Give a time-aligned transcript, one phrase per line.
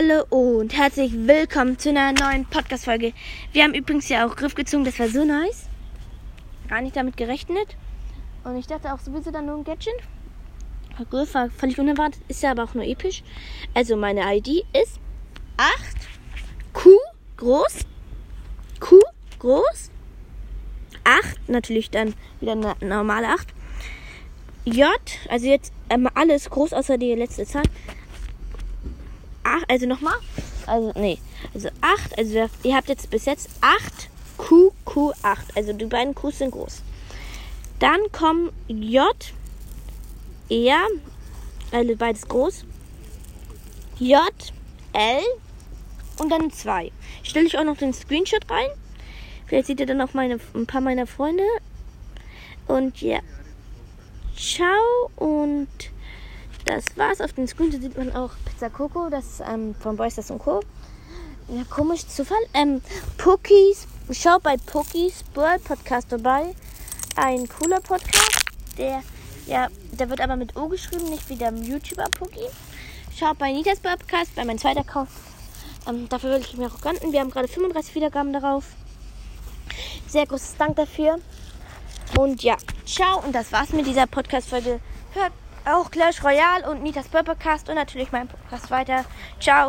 [0.00, 3.12] Hallo und herzlich willkommen zu einer neuen Podcast-Folge.
[3.52, 5.68] Wir haben übrigens ja auch Griff gezogen, das war so nice.
[6.68, 7.76] Gar nicht damit gerechnet.
[8.44, 9.92] Und ich dachte auch sowieso dann nur ein Gadget.
[11.10, 13.22] Griff war völlig unerwartet, ist ja aber auch nur episch.
[13.74, 14.98] Also meine ID ist
[15.58, 15.68] 8
[16.72, 16.90] Q
[17.36, 17.80] groß.
[18.78, 19.00] Q
[19.38, 19.90] groß.
[21.04, 23.48] 8, natürlich dann wieder eine normale 8.
[24.64, 24.88] J,
[25.28, 27.64] also jetzt ähm, alles groß außer die letzte Zahl.
[29.50, 30.14] 8, also nochmal.
[30.66, 31.18] Also, nee.
[31.54, 35.38] Also 8, also ihr habt jetzt bis jetzt 8 Q, Q8.
[35.54, 36.82] Also die beiden Qs sind groß.
[37.78, 39.14] Dann kommen J,
[40.48, 40.86] R,
[41.72, 42.64] also beides groß.
[43.98, 44.20] J,
[44.92, 45.22] L
[46.18, 46.92] und dann 2.
[47.22, 48.68] Stelle ich auch noch den Screenshot rein.
[49.46, 51.44] Vielleicht seht ihr dann auch meine, ein paar meiner Freunde.
[52.66, 53.20] Und ja.
[54.36, 55.68] Ciao und
[56.70, 57.20] das war's.
[57.20, 60.60] Auf dem Screenshot sieht man auch Pizza Coco, das ist ähm, von Boysters und Co.
[61.48, 62.38] Ja, komisch Zufall.
[62.54, 62.80] Ähm,
[63.18, 66.54] Pookies, schaut bei Pookies World Podcast vorbei.
[67.16, 68.44] Ein cooler Podcast,
[68.78, 69.02] der,
[69.46, 72.48] ja, der wird aber mit O geschrieben, nicht wie der YouTuber Pookie.
[73.16, 75.08] Schaut bei Nitas Podcast, bei meinem zweiten Account.
[75.88, 77.12] Ähm, dafür will ich mir auch gönnen.
[77.12, 78.64] Wir haben gerade 35 Wiedergaben darauf.
[80.06, 81.18] Sehr großes Dank dafür.
[82.16, 83.20] Und ja, ciao.
[83.24, 84.80] Und das war's mit dieser Podcast-Folge.
[85.14, 85.32] Hört
[85.64, 89.04] auch Clash Royale und Nitas Podcast und natürlich meinen Podcast weiter.
[89.40, 89.68] Ciao.